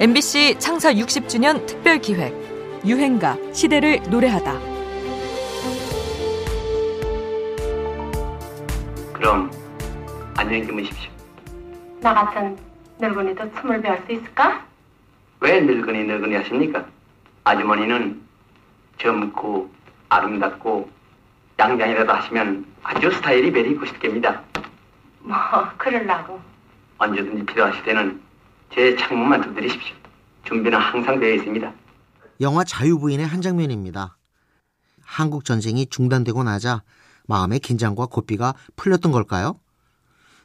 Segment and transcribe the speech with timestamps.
[0.00, 2.32] MBC 창사 60주년 특별 기획
[2.86, 4.52] 유행가 시대를 노래하다.
[9.12, 9.50] 그럼
[10.36, 11.10] 안녕히 주무십시오.
[12.00, 12.56] 나 같은
[13.00, 14.64] 늙은이도 춤을 배울 수 있을까?
[15.40, 16.86] 왜 늙은이 늙은이 하십니까?
[17.42, 18.22] 아주머니는
[18.98, 19.68] 젊고
[20.10, 20.88] 아름답고
[21.58, 24.42] 양장이라도 하시면 아주 스타일이 매리 있고 싶겠습니다.
[25.22, 25.36] 뭐
[25.76, 26.40] 그럴라고.
[26.98, 28.27] 언제든지 필요하실 때는
[28.74, 29.96] 제 창문만 두드리십시오.
[30.44, 31.72] 준비는 항상 되어 있습니다.
[32.40, 34.16] 영화 자유부인의 한 장면입니다.
[35.02, 36.82] 한국 전쟁이 중단되고 나자
[37.26, 39.58] 마음의 긴장과 고삐가 풀렸던 걸까요?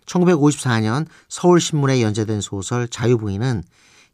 [0.06, 3.64] 1954년 서울신문에 연재된 소설 자유부인은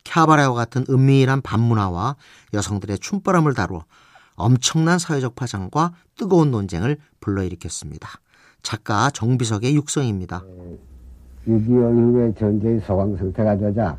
[0.03, 2.15] 캬바레와 같은 은밀한 반문화와
[2.53, 3.85] 여성들의 춤바람을 다루어
[4.35, 8.09] 엄청난 사회적 파장과 뜨거운 논쟁을 불러일으켰습니다.
[8.63, 10.43] 작가 정비석의 육성입니다.
[11.49, 13.97] 6.25 이후에 전쟁이 소강 상태가 되자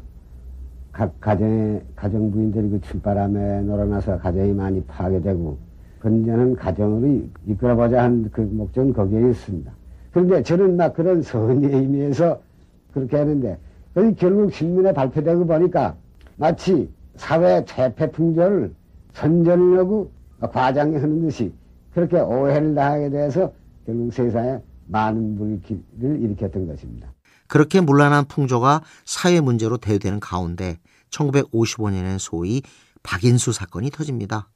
[0.93, 5.59] 각 가정의 가정 부인들이 그 춤바람에 놀아나서 가정이 많이 파괴되고
[6.01, 9.73] 건전한 가정으로 이끌어보자 한 그 목적은 거기에 있습니다.
[10.13, 12.41] 그런데 저는 막 그런 선의 의미에서
[12.93, 13.59] 그렇게 하는데
[14.17, 15.97] 결국 신문에 발표되고 보니까
[16.37, 18.73] 마치 사회 퇴폐풍조를
[19.13, 21.53] 선전하고 과장하는 듯이
[21.95, 23.53] 그렇게 오해를 당하게 돼서
[23.87, 27.09] 결국 세상에 많은 불길을 일으켰던 것입니다.
[27.51, 30.79] 그렇게 문란한 풍조가 사회 문제로 대두되는 가운데
[31.11, 32.63] 1955년엔 소위
[33.03, 34.49] 박인수 사건이 터집니다.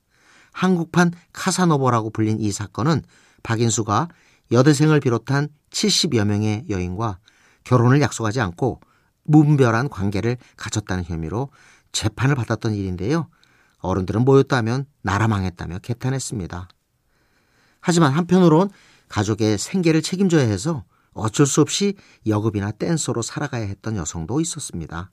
[0.52, 3.02] 한국판 카사노버라고 불린 이 사건은
[3.42, 4.08] 박인수가
[4.52, 7.18] 여대생을 비롯한 70여 명의 여인과
[7.64, 8.80] 결혼을 약속하지 않고
[9.24, 11.48] 무분별한 관계를 갖췄다는 혐의로
[11.90, 13.28] 재판을 받았던 일인데요.
[13.80, 16.68] 어른들은 모였다면 나라 망했다며 개탄했습니다.
[17.80, 18.70] 하지만 한편으론
[19.08, 20.84] 가족의 생계를 책임져야 해서
[21.14, 21.94] 어쩔 수 없이
[22.26, 25.10] 여급이나 댄서로 살아가야 했던 여성도 있었습니다.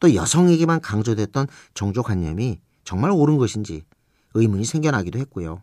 [0.00, 3.84] 또 여성에게만 강조됐던 종족관념이 정말 옳은 것인지
[4.34, 5.62] 의문이 생겨나기도 했고요.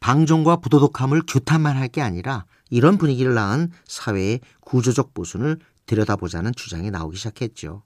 [0.00, 7.16] 방종과 부도덕함을 규탄만 할 게 아니라 이런 분위기를 낳은 사회의 구조적 보순을 들여다보자는 주장이 나오기
[7.16, 7.82] 시작했죠.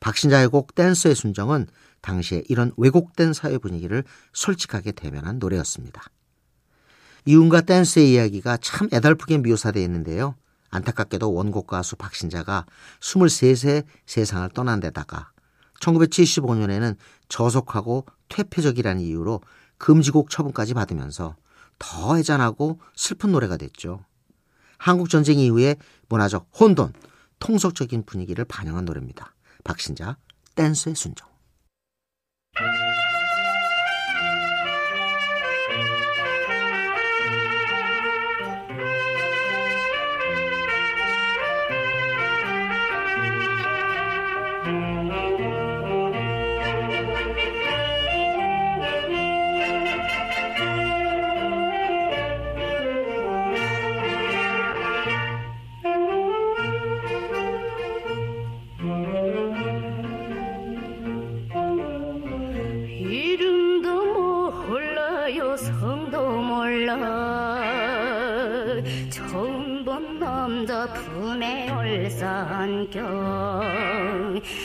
[0.00, 1.66] 박신자의 곡 댄서의 순정은
[2.00, 6.02] 당시에 이런 왜곡된 사회 분위기를 솔직하게 대면한 노래였습니다.
[7.24, 10.34] 이윤과 댄스의 이야기가 참 애달프게 묘사되어 있는데요.
[10.70, 12.66] 안타깝게도 원곡 가수 박신자가
[13.00, 15.30] 23세 세상을 떠난 데다가
[15.80, 16.96] 1975년에는
[17.28, 19.40] 저속하고 퇴폐적이라는 이유로
[19.78, 21.36] 금지곡 처분까지 받으면서
[21.78, 24.04] 더 애잔하고 슬픈 노래가 됐죠.
[24.78, 25.76] 한국 전쟁 이후에
[26.08, 26.92] 문화적 혼돈,
[27.38, 29.34] 통속적인 분위기를 반영한 노래입니다.
[29.64, 30.16] 박신자
[30.54, 31.31] 댄스의 순정.
[69.10, 73.00] 처음 본 남자 품에 올산경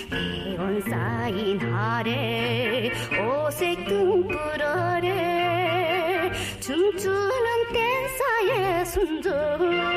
[0.10, 9.97] 대원 쌓인 아래 오색 등불 아래 춤추는 댄사의 순정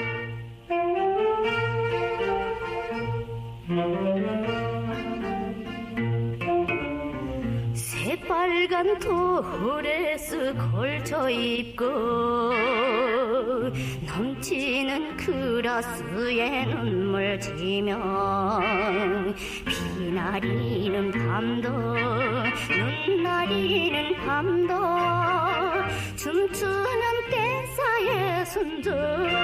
[7.73, 11.85] 새빨간 토레스 걸쳐 입고
[14.05, 18.59] 넘치는 그라스에 눈물 지며
[19.65, 24.73] 비나리는 밤도 눈 나리는 밤도
[26.17, 29.40] 춤추는 댄사의 순정